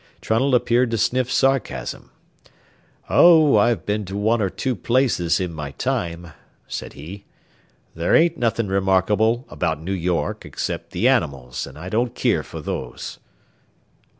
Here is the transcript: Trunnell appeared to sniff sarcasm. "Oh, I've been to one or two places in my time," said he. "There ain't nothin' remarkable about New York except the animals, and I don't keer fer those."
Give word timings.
Trunnell 0.19 0.55
appeared 0.55 0.89
to 0.89 0.97
sniff 0.97 1.31
sarcasm. 1.31 2.09
"Oh, 3.07 3.55
I've 3.57 3.85
been 3.85 4.03
to 4.05 4.17
one 4.17 4.41
or 4.41 4.49
two 4.49 4.75
places 4.75 5.39
in 5.39 5.53
my 5.53 5.73
time," 5.73 6.31
said 6.67 6.93
he. 6.93 7.25
"There 7.93 8.15
ain't 8.15 8.35
nothin' 8.35 8.67
remarkable 8.67 9.45
about 9.47 9.79
New 9.79 9.91
York 9.93 10.43
except 10.43 10.89
the 10.89 11.07
animals, 11.07 11.67
and 11.67 11.77
I 11.77 11.87
don't 11.89 12.15
keer 12.15 12.41
fer 12.41 12.61
those." 12.61 13.19